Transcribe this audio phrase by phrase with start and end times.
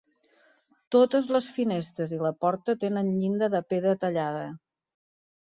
[0.95, 4.43] Totes les finestres i la porta tenen llinda de pedra tallada.